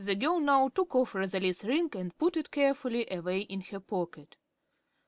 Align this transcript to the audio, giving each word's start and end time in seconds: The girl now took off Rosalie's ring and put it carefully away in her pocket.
The 0.03 0.15
girl 0.15 0.39
now 0.39 0.67
took 0.69 0.95
off 0.95 1.13
Rosalie's 1.13 1.63
ring 1.63 1.89
and 1.95 2.17
put 2.17 2.35
it 2.35 2.49
carefully 2.49 3.05
away 3.11 3.41
in 3.41 3.61
her 3.61 3.79
pocket. 3.79 4.35